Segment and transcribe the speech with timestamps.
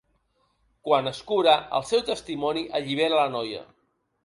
[0.87, 3.65] Quan es cura, el seu testimoni allibera la noia.